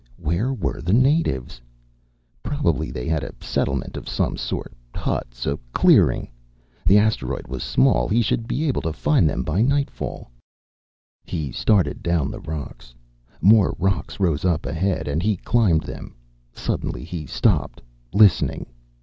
Where 0.17 0.51
were 0.51 0.81
the 0.81 0.93
natives? 0.95 1.61
Probably 2.41 2.89
they 2.89 3.07
had 3.07 3.23
a 3.23 3.35
settlement 3.39 3.95
of 3.95 4.09
some 4.09 4.35
sort, 4.35 4.73
huts, 4.95 5.45
a 5.45 5.59
clearing. 5.73 6.27
The 6.87 6.97
asteroid 6.97 7.45
was 7.47 7.61
small; 7.61 8.07
he 8.07 8.23
should 8.23 8.47
be 8.47 8.67
able 8.67 8.81
to 8.81 8.93
find 8.93 9.29
them 9.29 9.43
by 9.43 9.61
nightfall. 9.61 10.31
He 11.23 11.51
started 11.51 12.01
down 12.01 12.31
the 12.31 12.39
rocks. 12.41 12.95
More 13.41 13.75
rocks 13.77 14.19
rose 14.19 14.43
up 14.43 14.65
ahead 14.65 15.07
and 15.07 15.21
he 15.21 15.37
climbed 15.37 15.83
them. 15.83 16.15
Suddenly 16.51 17.03
he 17.03 17.27
stopped, 17.27 17.79
listening. 18.11 18.65